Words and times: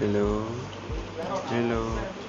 Hello. 0.00 0.66
Hello. 1.48 2.19